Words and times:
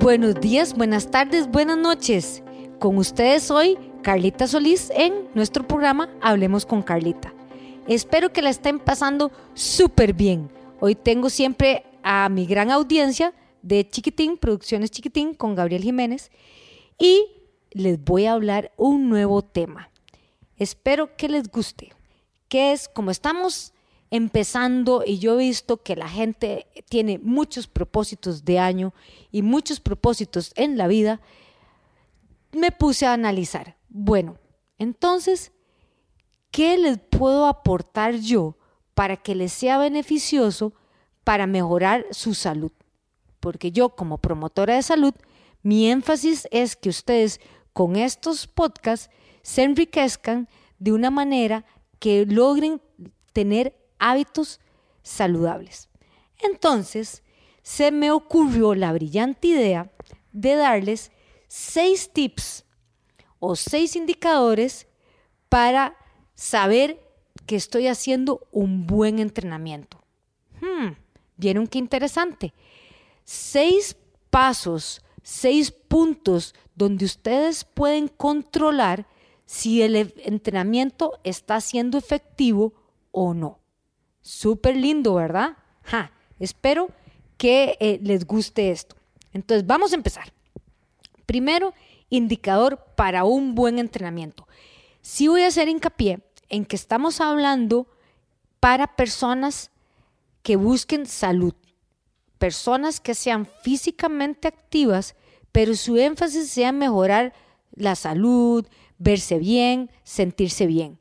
Buenos 0.00 0.40
días, 0.40 0.74
buenas 0.74 1.10
tardes, 1.10 1.48
buenas 1.50 1.76
noches. 1.76 2.44
Con 2.78 2.98
ustedes 2.98 3.50
hoy, 3.50 3.76
Carlita 4.02 4.46
Solís, 4.46 4.92
en 4.94 5.12
nuestro 5.34 5.66
programa 5.66 6.08
Hablemos 6.20 6.64
con 6.64 6.82
Carlita. 6.82 7.34
Espero 7.88 8.32
que 8.32 8.40
la 8.40 8.50
estén 8.50 8.78
pasando 8.78 9.32
súper 9.54 10.14
bien. 10.14 10.50
Hoy 10.78 10.94
tengo 10.94 11.30
siempre 11.30 11.84
a 12.04 12.28
mi 12.28 12.46
gran 12.46 12.70
audiencia 12.70 13.34
de 13.62 13.88
Chiquitín, 13.88 14.38
Producciones 14.38 14.92
Chiquitín, 14.92 15.34
con 15.34 15.56
Gabriel 15.56 15.82
Jiménez, 15.82 16.30
y 16.96 17.24
les 17.72 18.02
voy 18.02 18.26
a 18.26 18.34
hablar 18.34 18.70
un 18.76 19.08
nuevo 19.08 19.42
tema. 19.42 19.90
Espero 20.56 21.16
que 21.16 21.28
les 21.28 21.50
guste, 21.50 21.92
que 22.48 22.70
es 22.70 22.88
como 22.88 23.10
estamos 23.10 23.72
empezando 24.10 25.02
y 25.04 25.18
yo 25.18 25.34
he 25.34 25.44
visto 25.44 25.82
que 25.82 25.96
la 25.96 26.08
gente 26.08 26.66
tiene 26.88 27.18
muchos 27.18 27.66
propósitos 27.66 28.44
de 28.44 28.58
año 28.58 28.94
y 29.30 29.42
muchos 29.42 29.80
propósitos 29.80 30.52
en 30.56 30.78
la 30.78 30.86
vida, 30.86 31.20
me 32.52 32.72
puse 32.72 33.06
a 33.06 33.12
analizar, 33.12 33.76
bueno, 33.88 34.38
entonces, 34.78 35.52
¿qué 36.50 36.78
les 36.78 36.98
puedo 36.98 37.46
aportar 37.46 38.14
yo 38.16 38.56
para 38.94 39.16
que 39.16 39.34
les 39.34 39.52
sea 39.52 39.78
beneficioso 39.78 40.72
para 41.24 41.46
mejorar 41.46 42.06
su 42.10 42.34
salud? 42.34 42.72
Porque 43.40 43.70
yo 43.70 43.90
como 43.90 44.18
promotora 44.18 44.74
de 44.74 44.82
salud, 44.82 45.14
mi 45.62 45.90
énfasis 45.90 46.48
es 46.50 46.76
que 46.76 46.88
ustedes 46.88 47.40
con 47.72 47.96
estos 47.96 48.46
podcasts 48.46 49.10
se 49.42 49.64
enriquezcan 49.64 50.48
de 50.78 50.92
una 50.92 51.10
manera 51.10 51.64
que 51.98 52.24
logren 52.26 52.80
tener 53.32 53.77
hábitos 53.98 54.60
saludables. 55.02 55.88
Entonces, 56.40 57.22
se 57.62 57.90
me 57.90 58.10
ocurrió 58.10 58.74
la 58.74 58.92
brillante 58.92 59.48
idea 59.48 59.90
de 60.32 60.56
darles 60.56 61.10
seis 61.48 62.10
tips 62.12 62.64
o 63.40 63.56
seis 63.56 63.96
indicadores 63.96 64.86
para 65.48 65.96
saber 66.34 67.00
que 67.46 67.56
estoy 67.56 67.86
haciendo 67.86 68.46
un 68.52 68.86
buen 68.86 69.18
entrenamiento. 69.18 69.98
Hmm, 70.60 70.92
¿Vieron 71.36 71.66
qué 71.66 71.78
interesante? 71.78 72.52
Seis 73.24 73.96
pasos, 74.30 75.02
seis 75.22 75.70
puntos 75.70 76.54
donde 76.74 77.04
ustedes 77.04 77.64
pueden 77.64 78.08
controlar 78.08 79.06
si 79.46 79.82
el 79.82 79.96
entrenamiento 80.24 81.18
está 81.24 81.60
siendo 81.60 81.96
efectivo 81.96 82.74
o 83.12 83.34
no. 83.34 83.57
Súper 84.28 84.76
lindo, 84.76 85.14
¿verdad? 85.14 85.56
espero 86.38 86.90
que 87.38 87.78
eh, 87.80 87.98
les 88.02 88.26
guste 88.26 88.70
esto. 88.70 88.94
Entonces, 89.32 89.66
vamos 89.66 89.92
a 89.92 89.94
empezar. 89.94 90.34
Primero, 91.24 91.72
indicador 92.10 92.84
para 92.94 93.24
un 93.24 93.54
buen 93.54 93.78
entrenamiento. 93.78 94.46
Sí 95.00 95.28
voy 95.28 95.44
a 95.44 95.46
hacer 95.46 95.70
hincapié 95.70 96.20
en 96.50 96.66
que 96.66 96.76
estamos 96.76 97.22
hablando 97.22 97.86
para 98.60 98.96
personas 98.96 99.70
que 100.42 100.56
busquen 100.56 101.06
salud, 101.06 101.54
personas 102.36 103.00
que 103.00 103.14
sean 103.14 103.46
físicamente 103.62 104.46
activas, 104.46 105.16
pero 105.52 105.74
su 105.74 105.96
énfasis 105.96 106.50
sea 106.50 106.70
mejorar 106.72 107.32
la 107.72 107.94
salud, 107.96 108.66
verse 108.98 109.38
bien, 109.38 109.90
sentirse 110.04 110.66
bien. 110.66 110.98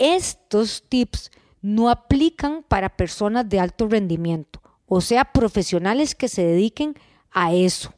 Estos 0.00 0.82
tips 0.88 1.30
no 1.62 1.88
aplican 1.88 2.64
para 2.66 2.96
personas 2.96 3.48
de 3.48 3.60
alto 3.60 3.88
rendimiento, 3.88 4.60
o 4.86 5.00
sea, 5.00 5.24
profesionales 5.24 6.14
que 6.14 6.28
se 6.28 6.44
dediquen 6.44 6.94
a 7.30 7.54
eso. 7.54 7.94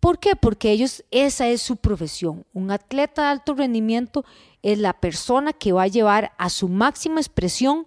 ¿Por 0.00 0.18
qué? 0.18 0.34
Porque 0.34 0.72
ellos, 0.72 1.04
esa 1.12 1.46
es 1.46 1.62
su 1.62 1.76
profesión. 1.76 2.44
Un 2.52 2.72
atleta 2.72 3.22
de 3.22 3.28
alto 3.28 3.54
rendimiento 3.54 4.24
es 4.60 4.78
la 4.78 4.94
persona 4.94 5.52
que 5.52 5.70
va 5.72 5.84
a 5.84 5.88
llevar 5.88 6.32
a 6.38 6.50
su 6.50 6.68
máxima 6.68 7.20
expresión 7.20 7.86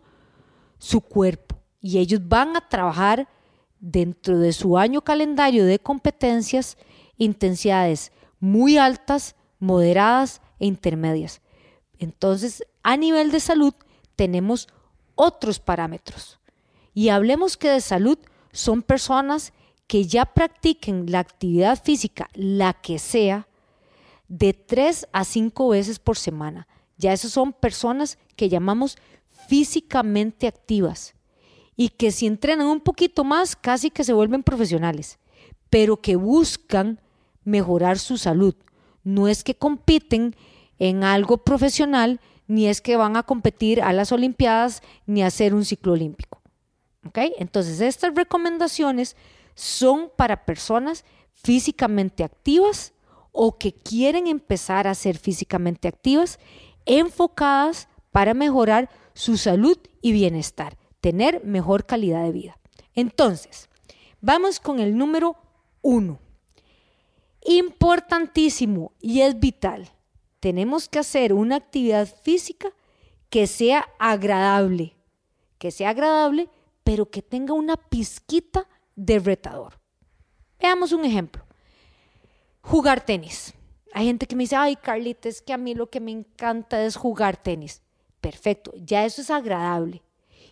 su 0.78 1.02
cuerpo 1.02 1.58
y 1.82 1.98
ellos 1.98 2.22
van 2.26 2.56
a 2.56 2.70
trabajar 2.70 3.28
dentro 3.80 4.40
de 4.40 4.54
su 4.54 4.78
año 4.78 5.02
calendario 5.02 5.66
de 5.66 5.80
competencias 5.80 6.78
intensidades 7.18 8.12
muy 8.40 8.78
altas, 8.78 9.36
moderadas 9.60 10.42
e 10.60 10.68
intermedias. 10.68 11.42
Entonces, 12.00 12.64
a 12.84 12.98
nivel 12.98 13.32
de 13.32 13.40
salud, 13.40 13.74
tenemos 14.16 14.68
otros 15.16 15.60
parámetros. 15.60 16.40
Y 16.94 17.10
hablemos 17.10 17.58
que 17.58 17.70
de 17.70 17.82
salud 17.82 18.18
son 18.52 18.82
personas 18.82 19.54
que 19.88 20.06
ya 20.06 20.26
practiquen 20.26 21.12
la 21.12 21.20
actividad 21.20 21.82
física, 21.82 22.30
la 22.34 22.74
que 22.74 23.00
sea, 23.00 23.48
de 24.28 24.54
tres 24.54 25.08
a 25.12 25.24
cinco 25.24 25.70
veces 25.70 26.00
por 26.00 26.18
semana. 26.18 26.68
Ya 26.98 27.14
esas 27.14 27.32
son 27.32 27.54
personas 27.54 28.18
que 28.36 28.50
llamamos 28.50 28.98
físicamente 29.48 30.48
activas 30.48 31.14
y 31.76 31.90
que 31.90 32.12
si 32.12 32.26
entrenan 32.26 32.68
un 32.68 32.80
poquito 32.80 33.24
más 33.24 33.56
casi 33.56 33.92
que 33.92 34.04
se 34.04 34.14
vuelven 34.14 34.44
profesionales, 34.44 35.20
pero 35.70 36.02
que 36.02 36.16
buscan 36.16 37.02
mejorar 37.44 38.00
su 38.00 38.18
salud. 38.18 38.56
No 39.04 39.28
es 39.28 39.44
que 39.44 39.56
compiten 39.56 40.36
en 40.80 41.04
algo 41.04 41.38
profesional, 41.38 42.20
ni 42.48 42.68
es 42.68 42.82
que 42.82 42.98
van 42.98 43.18
a 43.18 43.24
competir 43.24 43.82
a 43.82 43.94
las 43.94 44.12
Olimpiadas 44.12 44.82
ni 45.06 45.24
a 45.24 45.28
hacer 45.28 45.54
un 45.54 45.66
ciclo 45.66 45.94
olímpico. 45.94 46.42
Entonces, 47.14 47.82
estas 47.82 48.16
recomendaciones 48.16 49.16
son 49.54 50.12
para 50.16 50.46
personas 50.46 51.06
físicamente 51.34 52.24
activas 52.24 52.94
o 53.32 53.58
que 53.58 53.74
quieren 53.74 54.28
empezar 54.28 54.88
a 54.88 54.96
ser 54.96 55.18
físicamente 55.18 55.88
activas, 55.88 56.40
enfocadas 56.86 57.88
para 58.12 58.34
mejorar 58.34 58.90
su 59.14 59.38
salud 59.38 59.78
y 60.02 60.14
bienestar, 60.14 60.78
tener 61.02 61.44
mejor 61.44 61.86
calidad 61.86 62.24
de 62.24 62.32
vida. 62.32 62.58
Entonces, 62.94 63.70
vamos 64.22 64.60
con 64.60 64.80
el 64.80 64.98
número 64.98 65.36
uno. 65.82 66.20
Importantísimo 67.42 68.94
y 69.00 69.22
es 69.22 69.40
vital 69.40 69.95
tenemos 70.46 70.88
que 70.88 71.00
hacer 71.00 71.34
una 71.34 71.56
actividad 71.56 72.08
física 72.22 72.70
que 73.32 73.48
sea 73.48 73.90
agradable, 73.98 74.96
que 75.58 75.72
sea 75.72 75.90
agradable, 75.90 76.50
pero 76.84 77.10
que 77.10 77.24
tenga 77.24 77.56
una 77.56 77.78
pizquita 77.78 78.68
de 78.96 79.18
retador. 79.18 79.80
Veamos 80.60 80.92
un 80.92 81.04
ejemplo. 81.04 81.44
Jugar 82.62 83.04
tenis. 83.04 83.56
Hay 83.92 84.06
gente 84.06 84.28
que 84.28 84.36
me 84.36 84.44
dice, 84.44 84.56
ay 84.56 84.76
Carlita, 84.76 85.30
es 85.30 85.42
que 85.42 85.52
a 85.52 85.58
mí 85.58 85.74
lo 85.74 85.90
que 85.90 86.00
me 86.00 86.12
encanta 86.12 86.86
es 86.86 86.96
jugar 86.96 87.38
tenis. 87.38 87.82
Perfecto, 88.22 88.72
ya 88.76 89.04
eso 89.04 89.24
es 89.24 89.32
agradable. 89.32 90.04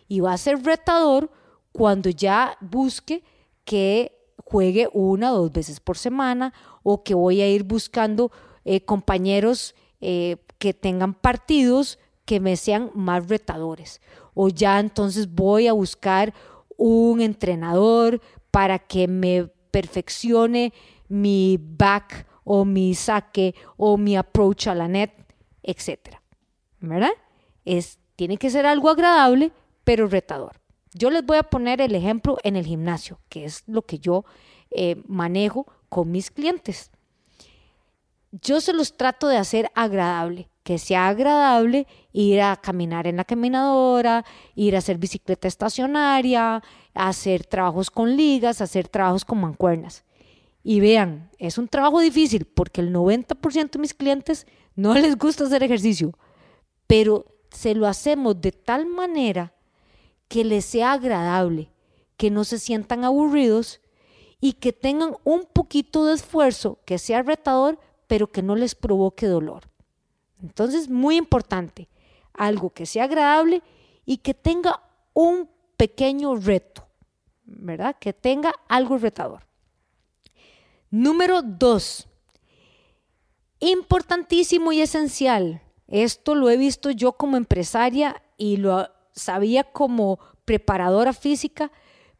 Y 0.08 0.18
va 0.18 0.32
a 0.32 0.38
ser 0.38 0.60
retador 0.64 1.30
cuando 1.70 2.10
ya 2.10 2.58
busque 2.60 3.22
que 3.64 4.10
juegue 4.38 4.88
una 4.92 5.32
o 5.32 5.42
dos 5.42 5.52
veces 5.52 5.78
por 5.78 5.96
semana 5.96 6.52
o 6.82 7.04
que 7.04 7.14
voy 7.14 7.42
a 7.42 7.48
ir 7.48 7.62
buscando 7.62 8.32
eh, 8.64 8.84
compañeros 8.84 9.76
eh, 10.00 10.36
que 10.58 10.74
tengan 10.74 11.14
partidos 11.14 11.98
que 12.24 12.40
me 12.40 12.56
sean 12.56 12.90
más 12.94 13.28
retadores. 13.28 14.00
O 14.34 14.48
ya 14.48 14.80
entonces 14.80 15.32
voy 15.32 15.66
a 15.66 15.72
buscar 15.72 16.34
un 16.76 17.20
entrenador 17.20 18.20
para 18.50 18.78
que 18.78 19.08
me 19.08 19.48
perfeccione 19.70 20.72
mi 21.08 21.58
back 21.60 22.26
o 22.44 22.64
mi 22.64 22.94
saque 22.94 23.54
o 23.76 23.96
mi 23.96 24.16
approach 24.16 24.68
a 24.68 24.74
la 24.74 24.88
net, 24.88 25.10
etc. 25.62 26.16
¿Verdad? 26.80 27.12
Es, 27.64 27.98
tiene 28.16 28.36
que 28.36 28.50
ser 28.50 28.66
algo 28.66 28.90
agradable, 28.90 29.52
pero 29.84 30.06
retador. 30.06 30.60
Yo 30.92 31.10
les 31.10 31.24
voy 31.24 31.38
a 31.38 31.42
poner 31.42 31.80
el 31.80 31.94
ejemplo 31.94 32.38
en 32.44 32.56
el 32.56 32.64
gimnasio, 32.64 33.18
que 33.28 33.44
es 33.44 33.64
lo 33.66 33.82
que 33.82 33.98
yo 33.98 34.24
eh, 34.70 35.02
manejo 35.06 35.66
con 35.88 36.10
mis 36.10 36.30
clientes 36.30 36.90
yo 38.42 38.60
se 38.60 38.72
los 38.72 38.96
trato 38.96 39.28
de 39.28 39.36
hacer 39.36 39.70
agradable, 39.74 40.48
que 40.62 40.78
sea 40.78 41.08
agradable 41.08 41.86
ir 42.12 42.40
a 42.40 42.56
caminar 42.56 43.06
en 43.06 43.16
la 43.16 43.24
caminadora, 43.24 44.24
ir 44.54 44.74
a 44.74 44.78
hacer 44.78 44.98
bicicleta 44.98 45.46
estacionaria, 45.46 46.62
hacer 46.94 47.44
trabajos 47.44 47.90
con 47.90 48.16
ligas, 48.16 48.60
hacer 48.60 48.88
trabajos 48.88 49.24
con 49.24 49.40
mancuernas. 49.40 50.04
Y 50.62 50.80
vean, 50.80 51.30
es 51.38 51.58
un 51.58 51.68
trabajo 51.68 52.00
difícil 52.00 52.46
porque 52.46 52.80
el 52.80 52.92
90% 52.92 53.70
de 53.70 53.78
mis 53.78 53.94
clientes 53.94 54.46
no 54.74 54.94
les 54.94 55.16
gusta 55.16 55.44
hacer 55.44 55.62
ejercicio, 55.62 56.12
pero 56.86 57.26
se 57.50 57.74
lo 57.74 57.86
hacemos 57.86 58.40
de 58.40 58.50
tal 58.50 58.86
manera 58.86 59.54
que 60.26 60.44
les 60.44 60.64
sea 60.64 60.92
agradable, 60.92 61.70
que 62.16 62.30
no 62.30 62.44
se 62.44 62.58
sientan 62.58 63.04
aburridos 63.04 63.80
y 64.40 64.54
que 64.54 64.72
tengan 64.72 65.16
un 65.22 65.44
poquito 65.52 66.06
de 66.06 66.14
esfuerzo, 66.14 66.80
que 66.84 66.98
sea 66.98 67.22
retador, 67.22 67.78
pero 68.06 68.30
que 68.30 68.42
no 68.42 68.56
les 68.56 68.74
provoque 68.74 69.26
dolor. 69.26 69.68
Entonces, 70.42 70.88
muy 70.88 71.16
importante, 71.16 71.88
algo 72.32 72.70
que 72.70 72.86
sea 72.86 73.04
agradable 73.04 73.62
y 74.04 74.18
que 74.18 74.34
tenga 74.34 74.82
un 75.12 75.48
pequeño 75.76 76.36
reto, 76.36 76.86
¿verdad? 77.44 77.96
Que 77.98 78.12
tenga 78.12 78.52
algo 78.68 78.98
retador. 78.98 79.46
Número 80.90 81.42
dos, 81.42 82.06
importantísimo 83.58 84.72
y 84.72 84.80
esencial. 84.80 85.62
Esto 85.88 86.34
lo 86.34 86.50
he 86.50 86.56
visto 86.56 86.90
yo 86.90 87.12
como 87.12 87.36
empresaria 87.36 88.22
y 88.36 88.56
lo 88.58 88.88
sabía 89.12 89.64
como 89.64 90.18
preparadora 90.44 91.12
física, 91.12 91.70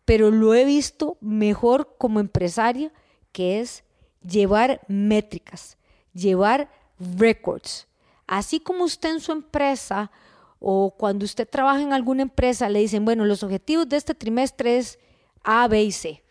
pero 0.05 0.31
lo 0.31 0.55
he 0.55 0.65
visto 0.65 1.19
mejor 1.21 1.97
como 1.99 2.21
empresaria, 2.21 2.93
que 3.33 3.61
es 3.61 3.85
llevar 4.29 4.81
métricas, 4.89 5.77
llevar 6.13 6.71
records. 6.99 7.87
Así 8.27 8.61
como 8.61 8.85
usted 8.85 9.11
en 9.11 9.21
su 9.21 9.33
empresa 9.33 10.11
o 10.59 10.95
cuando 10.97 11.25
usted 11.25 11.49
trabaja 11.49 11.83
en 11.83 11.93
alguna 11.93 12.23
empresa 12.23 12.69
le 12.69 12.81
dicen, 12.81 13.05
bueno, 13.05 13.25
los 13.25 13.43
objetivos 13.43 13.89
de 13.89 13.97
este 13.97 14.15
trimestre 14.15 14.79
es 14.79 14.99
A, 15.43 15.69
B 15.69 15.83
y 15.83 15.93
C. 15.93 16.23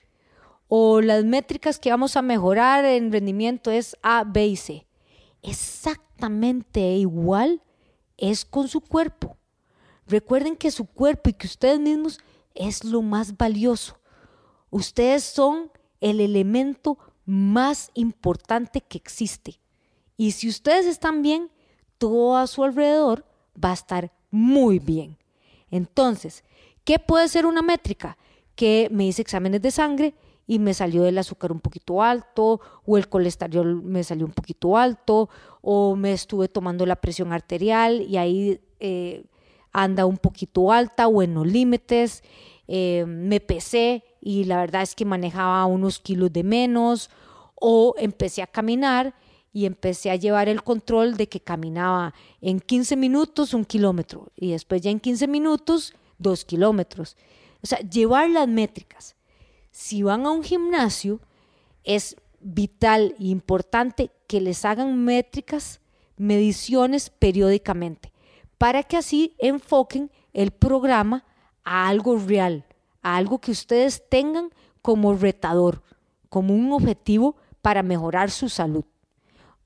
O 0.68 1.02
las 1.02 1.24
métricas 1.24 1.78
que 1.78 1.92
vamos 1.92 2.18
a 2.18 2.24
mejorar 2.24 2.84
en 2.84 3.12
rendimiento 3.12 3.70
es 3.70 3.96
A, 4.02 4.24
B 4.24 4.48
y 4.48 4.56
C. 4.56 4.88
Exactamente 5.44 6.80
igual 6.80 7.62
es 8.18 8.44
con 8.44 8.68
su 8.68 8.82
cuerpo. 8.82 9.38
Recuerden 10.08 10.56
que 10.56 10.72
su 10.72 10.86
cuerpo 10.86 11.30
y 11.30 11.34
que 11.34 11.48
ustedes 11.48 11.80
mismos 11.80 12.20
es 12.56 12.84
lo 12.84 13.02
más 13.02 13.38
valioso. 13.38 13.98
Ustedes 14.70 15.24
son 15.24 15.72
el 16.02 16.20
elemento 16.20 16.98
más 17.26 17.92
importante 17.94 18.82
que 18.82 18.98
existe. 18.98 19.60
Y 20.18 20.32
si 20.32 20.50
ustedes 20.50 20.86
están 20.86 21.22
bien, 21.22 21.50
todo 21.98 22.38
a 22.38 22.48
su 22.48 22.64
alrededor 22.64 23.26
va 23.62 23.72
a 23.72 23.76
estar 23.76 24.12
muy 24.32 24.80
bien. 24.80 25.18
Entonces, 25.70 26.44
¿qué 26.84 27.00
puede 27.00 27.28
ser 27.28 27.46
una 27.46 27.62
métrica? 27.62 28.18
Que 28.56 28.88
me 28.92 29.06
hice 29.08 29.22
exámenes 29.22 29.62
de 29.62 29.72
sangre 29.72 30.14
y 30.46 30.60
me 30.60 30.74
salió 30.74 31.06
el 31.06 31.18
azúcar 31.18 31.52
un 31.52 31.60
poquito 31.60 32.02
alto, 32.02 32.60
o 32.86 32.98
el 32.98 33.08
colesterol 33.08 33.82
me 33.82 34.04
salió 34.04 34.26
un 34.26 34.34
poquito 34.34 34.78
alto, 34.78 35.30
o 35.62 35.96
me 35.96 36.14
estuve 36.14 36.48
tomando 36.50 36.86
la 36.86 36.98
presión 36.98 37.32
arterial 37.32 38.02
y 38.02 38.18
ahí 38.18 38.60
eh, 38.80 39.26
anda 39.72 40.06
un 40.06 40.18
poquito 40.18 40.72
alta 40.72 41.08
o 41.08 41.22
en 41.22 41.34
los 41.34 41.48
límites. 41.48 42.24
Eh, 42.68 43.06
me 43.08 43.40
pesé 43.40 44.04
y 44.22 44.46
la 44.46 44.58
verdad 44.58 44.82
es 44.82 44.96
que 44.96 45.06
manejaba 45.06 45.66
unos 45.66 46.00
kilos 46.00 46.32
de 46.32 46.44
menos 46.44 47.10
o 47.56 47.96
empecé 47.98 48.42
a 48.42 48.48
caminar 48.48 49.14
y 49.52 49.66
empecé 49.66 50.10
a 50.10 50.16
llevar 50.16 50.50
el 50.50 50.64
control 50.64 51.16
de 51.18 51.28
que 51.28 51.40
caminaba 51.40 52.14
en 52.42 52.60
15 52.60 52.96
minutos 52.96 53.54
un 53.54 53.66
kilómetro 53.66 54.32
y 54.36 54.52
después 54.52 54.82
ya 54.82 54.92
en 54.92 55.00
15 55.00 55.28
minutos 55.28 55.94
dos 56.18 56.46
kilómetros. 56.46 57.18
O 57.62 57.68
sea, 57.68 57.80
llevar 57.80 58.30
las 58.30 58.48
métricas. 58.48 59.16
Si 59.72 60.04
van 60.04 60.26
a 60.26 60.32
un 60.32 60.44
gimnasio, 60.44 61.20
es 61.84 62.16
vital 62.40 63.16
e 63.20 63.26
importante 63.26 64.12
que 64.28 64.42
les 64.42 64.66
hagan 64.66 65.04
métricas, 65.04 65.82
mediciones 66.18 67.10
periódicamente 67.10 68.14
para 68.64 68.82
que 68.82 68.96
así 68.96 69.36
enfoquen 69.40 70.10
el 70.32 70.52
programa 70.52 71.26
a 71.64 71.88
algo 71.88 72.18
real, 72.18 72.66
a 73.02 73.18
algo 73.18 73.40
que 73.40 73.52
ustedes 73.52 74.04
tengan 74.10 74.50
como 74.82 75.16
retador, 75.16 75.82
como 76.30 76.54
un 76.54 76.72
objetivo 76.72 77.36
para 77.62 77.84
mejorar 77.84 78.32
su 78.32 78.50
salud. 78.50 78.86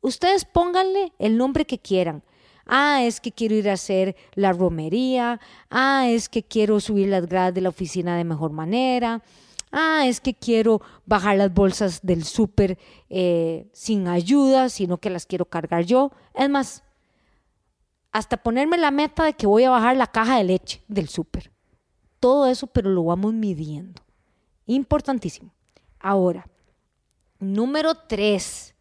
Ustedes 0.01 0.45
pónganle 0.45 1.13
el 1.19 1.38
nombre 1.38 1.65
que 1.65 1.79
quieran. 1.79 2.23
Ah, 2.65 3.01
es 3.03 3.19
que 3.19 3.31
quiero 3.31 3.55
ir 3.55 3.69
a 3.69 3.73
hacer 3.73 4.15
la 4.33 4.53
romería. 4.53 5.39
Ah, 5.69 6.07
es 6.09 6.29
que 6.29 6.44
quiero 6.44 6.79
subir 6.79 7.07
las 7.07 7.25
gradas 7.27 7.53
de 7.53 7.61
la 7.61 7.69
oficina 7.69 8.17
de 8.17 8.23
mejor 8.23 8.51
manera. 8.51 9.23
Ah, 9.71 10.03
es 10.05 10.21
que 10.21 10.33
quiero 10.33 10.81
bajar 11.05 11.38
las 11.38 11.53
bolsas 11.53 12.01
del 12.03 12.23
súper 12.23 12.77
eh, 13.09 13.67
sin 13.73 14.07
ayuda, 14.07 14.69
sino 14.69 14.97
que 14.97 15.09
las 15.09 15.25
quiero 15.25 15.45
cargar 15.45 15.85
yo. 15.85 16.11
Es 16.33 16.49
más, 16.49 16.83
hasta 18.11 18.38
ponerme 18.38 18.77
la 18.77 18.91
meta 18.91 19.23
de 19.23 19.33
que 19.33 19.47
voy 19.47 19.63
a 19.63 19.69
bajar 19.69 19.97
la 19.97 20.07
caja 20.07 20.38
de 20.38 20.44
leche 20.44 20.83
del 20.88 21.09
súper. 21.09 21.51
Todo 22.19 22.47
eso, 22.47 22.67
pero 22.67 22.89
lo 22.89 23.03
vamos 23.03 23.33
midiendo. 23.33 24.01
Importantísimo. 24.65 25.51
Ahora, 25.99 26.47
número 27.39 27.95
tres, 27.95 28.75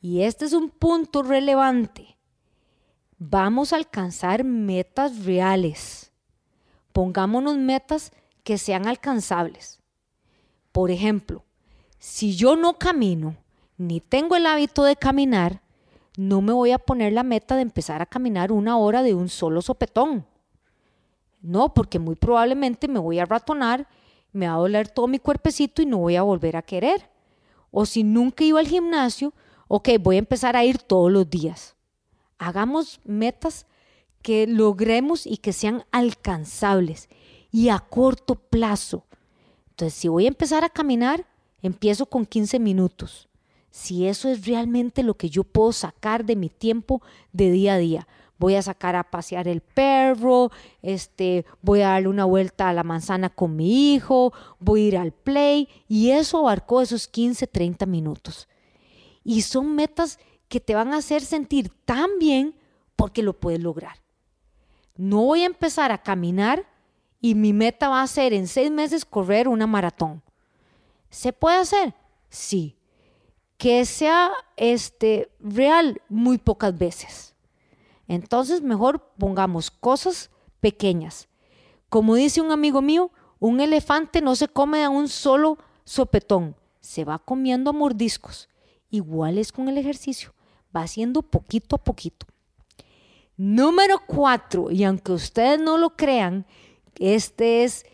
y 0.00 0.22
este 0.22 0.44
es 0.44 0.52
un 0.52 0.70
punto 0.70 1.22
relevante, 1.22 2.16
vamos 3.18 3.72
a 3.72 3.76
alcanzar 3.76 4.44
metas 4.44 5.24
reales. 5.24 6.12
Pongámonos 6.92 7.56
metas 7.56 8.12
que 8.42 8.58
sean 8.58 8.86
alcanzables. 8.86 9.80
Por 10.72 10.90
ejemplo, 10.90 11.44
si 11.98 12.36
yo 12.36 12.56
no 12.56 12.78
camino, 12.78 13.36
ni 13.78 14.00
tengo 14.00 14.36
el 14.36 14.46
hábito 14.46 14.84
de 14.84 14.96
caminar, 14.96 15.62
no 16.16 16.40
me 16.40 16.52
voy 16.52 16.70
a 16.70 16.78
poner 16.78 17.12
la 17.12 17.22
meta 17.22 17.56
de 17.56 17.62
empezar 17.62 18.00
a 18.00 18.06
caminar 18.06 18.52
una 18.52 18.78
hora 18.78 19.02
de 19.02 19.14
un 19.14 19.28
solo 19.28 19.60
sopetón. 19.60 20.26
No, 21.46 21.72
porque 21.72 22.00
muy 22.00 22.16
probablemente 22.16 22.88
me 22.88 22.98
voy 22.98 23.20
a 23.20 23.24
ratonar, 23.24 23.88
me 24.32 24.48
va 24.48 24.54
a 24.54 24.58
doler 24.58 24.88
todo 24.88 25.06
mi 25.06 25.20
cuerpecito 25.20 25.80
y 25.80 25.86
no 25.86 25.98
voy 25.98 26.16
a 26.16 26.22
volver 26.22 26.56
a 26.56 26.62
querer. 26.62 27.08
O 27.70 27.86
si 27.86 28.02
nunca 28.02 28.42
iba 28.42 28.58
al 28.58 28.66
gimnasio, 28.66 29.32
ok, 29.68 29.90
voy 30.00 30.16
a 30.16 30.18
empezar 30.18 30.56
a 30.56 30.64
ir 30.64 30.78
todos 30.78 31.12
los 31.12 31.30
días. 31.30 31.76
Hagamos 32.38 33.00
metas 33.04 33.66
que 34.22 34.48
logremos 34.48 35.24
y 35.24 35.36
que 35.36 35.52
sean 35.52 35.84
alcanzables 35.92 37.08
y 37.52 37.68
a 37.68 37.78
corto 37.78 38.34
plazo. 38.34 39.04
Entonces, 39.70 39.94
si 39.94 40.08
voy 40.08 40.24
a 40.24 40.28
empezar 40.28 40.64
a 40.64 40.68
caminar, 40.68 41.26
empiezo 41.62 42.06
con 42.06 42.26
15 42.26 42.58
minutos 42.58 43.28
si 43.76 44.06
eso 44.06 44.30
es 44.30 44.46
realmente 44.46 45.02
lo 45.02 45.18
que 45.18 45.28
yo 45.28 45.44
puedo 45.44 45.70
sacar 45.70 46.24
de 46.24 46.34
mi 46.34 46.48
tiempo 46.48 47.02
de 47.32 47.50
día 47.50 47.74
a 47.74 47.78
día. 47.78 48.08
Voy 48.38 48.54
a 48.54 48.62
sacar 48.62 48.96
a 48.96 49.10
pasear 49.10 49.48
el 49.48 49.60
perro, 49.60 50.50
este, 50.82 51.46
voy 51.62 51.80
a 51.80 51.88
darle 51.88 52.08
una 52.08 52.24
vuelta 52.24 52.68
a 52.68 52.72
la 52.72 52.82
manzana 52.82 53.30
con 53.30 53.56
mi 53.56 53.94
hijo, 53.94 54.32
voy 54.58 54.84
a 54.84 54.88
ir 54.88 54.98
al 54.98 55.12
play 55.12 55.68
y 55.88 56.10
eso 56.10 56.38
abarcó 56.38 56.82
esos 56.82 57.08
15, 57.08 57.46
30 57.46 57.86
minutos. 57.86 58.48
Y 59.24 59.42
son 59.42 59.74
metas 59.74 60.18
que 60.48 60.60
te 60.60 60.74
van 60.74 60.92
a 60.92 60.98
hacer 60.98 61.22
sentir 61.22 61.70
tan 61.84 62.18
bien 62.18 62.54
porque 62.94 63.22
lo 63.22 63.38
puedes 63.38 63.60
lograr. 63.60 63.96
No 64.96 65.22
voy 65.22 65.42
a 65.42 65.46
empezar 65.46 65.92
a 65.92 66.02
caminar 66.02 66.66
y 67.20 67.34
mi 67.34 67.52
meta 67.52 67.88
va 67.88 68.02
a 68.02 68.06
ser 68.06 68.32
en 68.32 68.46
seis 68.46 68.70
meses 68.70 69.04
correr 69.04 69.48
una 69.48 69.66
maratón. 69.66 70.22
¿Se 71.10 71.32
puede 71.32 71.56
hacer? 71.56 71.94
Sí, 72.28 72.76
que 73.56 73.84
sea 73.84 74.30
este, 74.56 75.30
real 75.40 76.00
muy 76.08 76.38
pocas 76.38 76.76
veces. 76.76 77.35
Entonces, 78.08 78.62
mejor 78.62 79.12
pongamos 79.18 79.70
cosas 79.70 80.30
pequeñas. 80.60 81.28
Como 81.88 82.14
dice 82.14 82.40
un 82.40 82.50
amigo 82.50 82.82
mío, 82.82 83.10
un 83.38 83.60
elefante 83.60 84.20
no 84.20 84.34
se 84.34 84.48
come 84.48 84.84
a 84.84 84.90
un 84.90 85.08
solo 85.08 85.58
sopetón, 85.84 86.56
se 86.80 87.04
va 87.04 87.18
comiendo 87.18 87.70
a 87.70 87.72
mordiscos. 87.72 88.48
Igual 88.90 89.38
es 89.38 89.52
con 89.52 89.68
el 89.68 89.78
ejercicio, 89.78 90.34
va 90.74 90.82
haciendo 90.82 91.22
poquito 91.22 91.76
a 91.76 91.84
poquito. 91.84 92.26
Número 93.36 94.00
cuatro, 94.06 94.70
y 94.70 94.84
aunque 94.84 95.12
ustedes 95.12 95.60
no 95.60 95.76
lo 95.76 95.96
crean, 95.96 96.46
este 96.98 97.64
es 97.64 97.84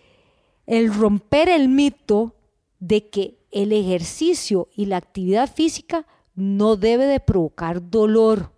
el 0.67 0.95
romper 0.95 1.49
el 1.49 1.69
mito 1.69 2.37
de 2.79 3.09
que 3.09 3.39
el 3.51 3.73
ejercicio 3.73 4.69
y 4.75 4.87
la 4.87 4.99
actividad 4.99 5.53
física 5.53 6.07
no 6.35 6.77
debe 6.77 7.07
de 7.07 7.21
provocar 7.21 7.91
dolor. 7.91 8.53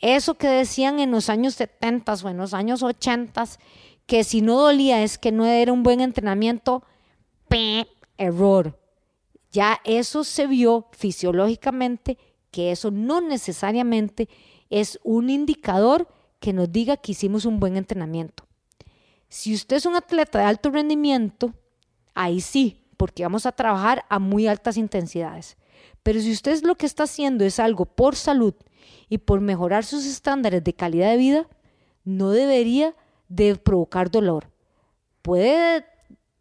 Eso 0.00 0.34
que 0.34 0.48
decían 0.48 0.98
en 0.98 1.10
los 1.10 1.28
años 1.28 1.54
70 1.54 2.14
o 2.24 2.28
en 2.28 2.38
los 2.38 2.54
años 2.54 2.82
80, 2.82 3.44
que 4.06 4.24
si 4.24 4.40
no 4.40 4.58
dolía 4.58 5.02
es 5.02 5.18
que 5.18 5.30
no 5.30 5.44
era 5.44 5.72
un 5.72 5.82
buen 5.82 6.00
entrenamiento, 6.00 6.82
error. 8.16 8.78
Ya 9.50 9.80
eso 9.84 10.22
se 10.22 10.46
vio 10.46 10.86
fisiológicamente 10.92 12.18
que 12.50 12.70
eso 12.70 12.90
no 12.90 13.20
necesariamente 13.20 14.28
es 14.68 14.98
un 15.02 15.30
indicador 15.30 16.08
que 16.38 16.52
nos 16.52 16.70
diga 16.70 16.96
que 16.96 17.12
hicimos 17.12 17.44
un 17.44 17.58
buen 17.58 17.76
entrenamiento. 17.76 18.46
Si 19.28 19.54
usted 19.54 19.76
es 19.76 19.86
un 19.86 19.96
atleta 19.96 20.38
de 20.38 20.44
alto 20.44 20.70
rendimiento, 20.70 21.54
ahí 22.14 22.40
sí, 22.40 22.84
porque 22.96 23.22
vamos 23.22 23.46
a 23.46 23.52
trabajar 23.52 24.04
a 24.08 24.18
muy 24.18 24.46
altas 24.46 24.76
intensidades. 24.76 25.56
Pero 26.02 26.20
si 26.20 26.32
usted 26.32 26.62
lo 26.62 26.76
que 26.76 26.86
está 26.86 27.04
haciendo 27.04 27.44
es 27.44 27.58
algo 27.58 27.84
por 27.84 28.16
salud 28.16 28.54
y 29.08 29.18
por 29.18 29.40
mejorar 29.40 29.84
sus 29.84 30.06
estándares 30.06 30.62
de 30.64 30.72
calidad 30.72 31.10
de 31.10 31.16
vida, 31.16 31.48
no 32.04 32.30
debería 32.30 32.94
de 33.28 33.56
provocar 33.56 34.10
dolor. 34.10 34.50
Puede, 35.22 35.84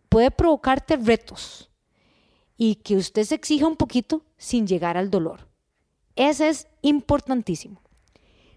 puede 0.09 0.31
provocarte 0.31 0.95
retos 0.97 1.69
y 2.57 2.75
que 2.75 2.95
usted 2.95 3.23
se 3.23 3.35
exija 3.35 3.67
un 3.67 3.75
poquito 3.75 4.23
sin 4.37 4.67
llegar 4.67 4.97
al 4.97 5.09
dolor. 5.09 5.47
Ese 6.15 6.49
es 6.49 6.67
importantísimo. 6.81 7.81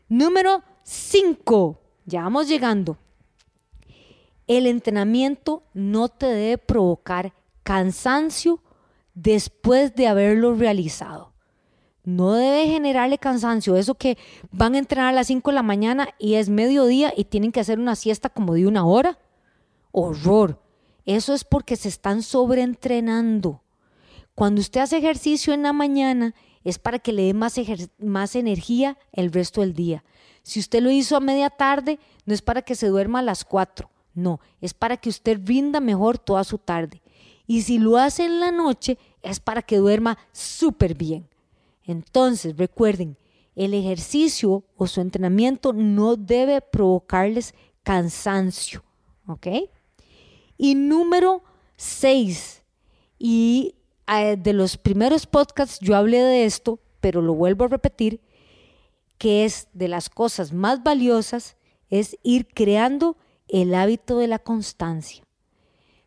Número 0.08 0.62
5. 0.82 1.78
Ya 2.06 2.22
vamos 2.22 2.48
llegando. 2.48 2.98
El 4.46 4.66
entrenamiento 4.66 5.62
no 5.72 6.08
te 6.08 6.26
debe 6.26 6.58
provocar 6.58 7.32
cansancio, 7.62 8.60
después 9.14 9.94
de 9.94 10.08
haberlo 10.08 10.54
realizado. 10.54 11.31
No 12.04 12.32
debe 12.32 12.66
generarle 12.66 13.18
cansancio. 13.18 13.76
Eso 13.76 13.94
que 13.94 14.18
van 14.50 14.74
a 14.74 14.78
entrenar 14.78 15.08
a 15.08 15.12
las 15.12 15.28
5 15.28 15.50
de 15.50 15.54
la 15.54 15.62
mañana 15.62 16.08
y 16.18 16.34
es 16.34 16.48
mediodía 16.48 17.12
y 17.16 17.24
tienen 17.24 17.52
que 17.52 17.60
hacer 17.60 17.78
una 17.78 17.94
siesta 17.94 18.28
como 18.28 18.54
de 18.54 18.66
una 18.66 18.84
hora. 18.84 19.18
Horror. 19.92 20.60
Eso 21.04 21.34
es 21.34 21.44
porque 21.44 21.76
se 21.76 21.88
están 21.88 22.22
sobreentrenando. 22.22 23.62
Cuando 24.34 24.60
usted 24.60 24.80
hace 24.80 24.98
ejercicio 24.98 25.52
en 25.52 25.62
la 25.62 25.72
mañana 25.72 26.34
es 26.64 26.78
para 26.78 26.98
que 26.98 27.12
le 27.12 27.24
dé 27.24 27.34
más, 27.34 28.36
energía 28.36 28.98
el 29.12 29.32
resto 29.32 29.60
del 29.60 29.74
día. 29.74 30.04
Si 30.42 30.60
usted 30.60 30.82
lo 30.82 30.90
hizo 30.90 31.16
a 31.16 31.20
media 31.20 31.50
tarde, 31.50 31.98
no 32.24 32.34
es 32.34 32.42
para 32.42 32.62
que 32.62 32.74
se 32.74 32.88
duerma 32.88 33.18
a 33.18 33.22
las 33.22 33.44
4, 33.44 33.90
no, 34.14 34.40
es 34.60 34.74
para 34.74 34.96
que 34.96 35.08
usted 35.08 35.40
rinda 35.44 35.80
mejor 35.80 36.18
toda 36.18 36.44
su 36.44 36.58
tarde. 36.58 37.02
Y 37.46 37.62
si 37.62 37.78
lo 37.78 37.96
hace 37.96 38.24
en 38.24 38.40
la 38.40 38.52
noche, 38.52 38.98
es 39.22 39.40
para 39.40 39.62
que 39.62 39.76
duerma 39.76 40.18
súper 40.32 40.94
bien. 40.94 41.28
Entonces, 41.84 42.56
recuerden, 42.56 43.16
el 43.54 43.74
ejercicio 43.74 44.64
o 44.76 44.86
su 44.86 45.00
entrenamiento 45.00 45.72
no 45.72 46.16
debe 46.16 46.60
provocarles 46.60 47.54
cansancio, 47.82 48.82
¿ok? 49.26 49.46
Y 50.56 50.74
número 50.74 51.42
6, 51.76 52.62
y 53.18 53.74
eh, 54.06 54.36
de 54.36 54.52
los 54.52 54.76
primeros 54.76 55.26
podcasts 55.26 55.78
yo 55.80 55.96
hablé 55.96 56.18
de 56.18 56.44
esto, 56.44 56.78
pero 57.00 57.20
lo 57.20 57.34
vuelvo 57.34 57.64
a 57.64 57.68
repetir, 57.68 58.20
que 59.18 59.44
es 59.44 59.68
de 59.72 59.88
las 59.88 60.08
cosas 60.08 60.52
más 60.52 60.82
valiosas, 60.82 61.56
es 61.90 62.16
ir 62.22 62.48
creando 62.48 63.16
el 63.48 63.74
hábito 63.74 64.18
de 64.18 64.26
la 64.26 64.38
constancia. 64.38 65.24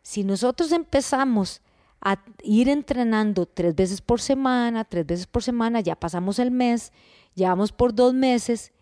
Si 0.02 0.24
nosotros 0.24 0.72
empezamos 0.72 1.62
a 2.00 2.22
ir 2.42 2.68
entrenando 2.68 3.46
tres 3.46 3.74
veces 3.74 4.00
por 4.00 4.20
semana, 4.20 4.84
tres 4.84 5.06
veces 5.06 5.26
por 5.26 5.42
semana, 5.42 5.80
ya 5.80 5.96
pasamos 5.96 6.38
el 6.38 6.50
mes, 6.50 6.92
ya 7.34 7.48
vamos 7.48 7.72
por 7.72 7.94
dos 7.94 8.14
meses, 8.14 8.72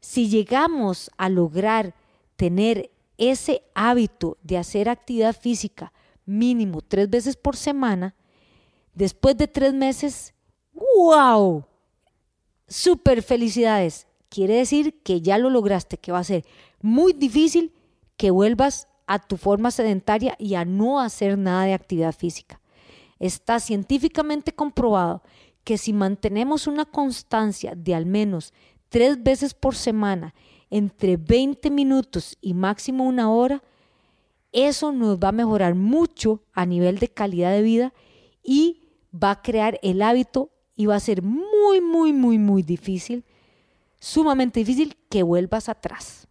si 0.00 0.28
llegamos 0.28 1.10
a 1.16 1.28
lograr 1.28 1.94
tener 2.36 2.90
ese 3.18 3.62
hábito 3.74 4.38
de 4.42 4.58
hacer 4.58 4.88
actividad 4.88 5.36
física 5.36 5.92
mínimo 6.24 6.80
tres 6.80 7.08
veces 7.08 7.36
por 7.36 7.56
semana, 7.56 8.14
después 8.94 9.36
de 9.36 9.48
tres 9.48 9.74
meses, 9.74 10.34
¡wow! 10.72 11.64
Super 12.66 13.22
felicidades. 13.22 14.06
Quiere 14.28 14.54
decir 14.54 15.02
que 15.02 15.20
ya 15.20 15.36
lo 15.36 15.50
lograste, 15.50 15.98
que 15.98 16.12
va 16.12 16.20
a 16.20 16.24
ser 16.24 16.44
muy 16.80 17.12
difícil 17.12 17.72
que 18.16 18.30
vuelvas 18.30 18.88
a 19.06 19.18
tu 19.18 19.36
forma 19.36 19.70
sedentaria 19.70 20.36
y 20.38 20.54
a 20.54 20.64
no 20.64 21.00
hacer 21.00 21.36
nada 21.36 21.64
de 21.64 21.74
actividad 21.74 22.14
física. 22.14 22.61
Está 23.22 23.60
científicamente 23.60 24.52
comprobado 24.52 25.22
que 25.62 25.78
si 25.78 25.92
mantenemos 25.92 26.66
una 26.66 26.84
constancia 26.84 27.74
de 27.76 27.94
al 27.94 28.04
menos 28.04 28.52
tres 28.88 29.22
veces 29.22 29.54
por 29.54 29.76
semana, 29.76 30.34
entre 30.70 31.16
20 31.16 31.70
minutos 31.70 32.36
y 32.40 32.52
máximo 32.52 33.04
una 33.04 33.30
hora, 33.30 33.62
eso 34.50 34.90
nos 34.90 35.20
va 35.20 35.28
a 35.28 35.32
mejorar 35.32 35.76
mucho 35.76 36.42
a 36.52 36.66
nivel 36.66 36.98
de 36.98 37.06
calidad 37.06 37.52
de 37.52 37.62
vida 37.62 37.94
y 38.42 38.82
va 39.14 39.30
a 39.30 39.42
crear 39.42 39.78
el 39.84 40.02
hábito 40.02 40.50
y 40.74 40.86
va 40.86 40.96
a 40.96 41.00
ser 41.00 41.22
muy, 41.22 41.80
muy, 41.80 42.12
muy, 42.12 42.38
muy 42.38 42.64
difícil, 42.64 43.24
sumamente 44.00 44.58
difícil 44.58 44.96
que 45.08 45.22
vuelvas 45.22 45.68
atrás. 45.68 46.26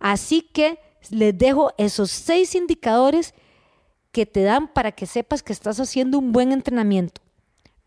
Así 0.00 0.42
que 0.42 0.80
les 1.10 1.38
dejo 1.38 1.70
esos 1.78 2.10
seis 2.10 2.56
indicadores 2.56 3.34
que 4.14 4.26
te 4.26 4.44
dan 4.44 4.68
para 4.68 4.92
que 4.92 5.06
sepas 5.06 5.42
que 5.42 5.52
estás 5.52 5.80
haciendo 5.80 6.18
un 6.20 6.30
buen 6.30 6.52
entrenamiento. 6.52 7.20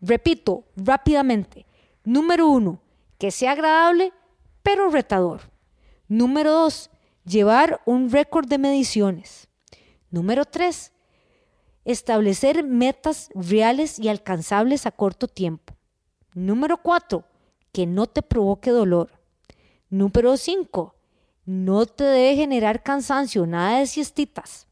Repito 0.00 0.64
rápidamente. 0.76 1.64
Número 2.04 2.46
uno, 2.46 2.80
que 3.18 3.30
sea 3.30 3.52
agradable 3.52 4.12
pero 4.62 4.90
retador. 4.90 5.50
Número 6.06 6.52
dos, 6.52 6.90
llevar 7.24 7.80
un 7.86 8.10
récord 8.10 8.46
de 8.46 8.58
mediciones. 8.58 9.48
Número 10.10 10.44
tres, 10.44 10.92
establecer 11.86 12.62
metas 12.62 13.30
reales 13.34 13.98
y 13.98 14.08
alcanzables 14.08 14.84
a 14.84 14.90
corto 14.90 15.28
tiempo. 15.28 15.74
Número 16.34 16.82
cuatro, 16.82 17.24
que 17.72 17.86
no 17.86 18.06
te 18.06 18.20
provoque 18.20 18.70
dolor. 18.70 19.10
Número 19.88 20.36
cinco, 20.36 20.94
no 21.46 21.86
te 21.86 22.04
debe 22.04 22.36
generar 22.36 22.82
cansancio, 22.82 23.46
nada 23.46 23.78
de 23.78 23.86
siestitas. 23.86 24.67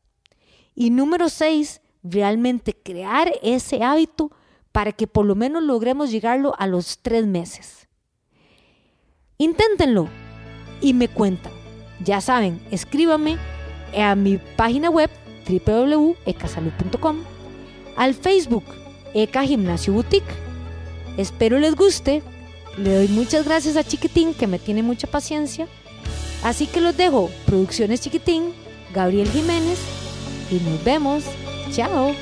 Y 0.78 0.90
número 0.90 1.30
seis, 1.30 1.80
realmente 2.02 2.76
crear 2.76 3.33
ese 3.42 3.83
hábito 3.83 4.30
para 4.73 4.92
que 4.92 5.06
por 5.06 5.25
lo 5.25 5.35
menos 5.35 5.62
logremos 5.62 6.11
llegarlo 6.11 6.54
a 6.59 6.66
los 6.66 6.99
tres 6.99 7.26
meses. 7.26 7.88
Inténtenlo 9.38 10.09
y 10.83 10.92
me 10.92 11.09
cuentan. 11.09 11.52
Ya 12.04 12.21
saben, 12.21 12.61
escríbame 12.71 13.38
a 13.97 14.14
mi 14.14 14.37
página 14.37 14.90
web 14.90 15.11
www.ecasalud.com, 15.49 17.23
al 17.97 18.12
Facebook 18.12 18.64
Eca 19.14 19.45
Gimnasio 19.45 19.95
Boutique. 19.95 20.28
Espero 21.16 21.59
les 21.59 21.75
guste. 21.75 22.23
Le 22.76 22.95
doy 22.97 23.09
muchas 23.09 23.47
gracias 23.47 23.78
a 23.78 23.85
Chiquitín 23.85 24.35
que 24.35 24.47
me 24.47 24.59
tiene 24.59 24.83
mucha 24.83 25.06
paciencia. 25.06 25.66
Así 26.45 26.66
que 26.66 26.83
los 26.83 26.95
dejo. 26.95 27.30
Producciones 27.47 28.02
Chiquitín, 28.02 28.52
Gabriel 28.92 29.30
Jiménez 29.30 29.78
y 30.50 30.56
nos 30.56 30.82
vemos. 30.84 31.24
Chao. 31.72 32.14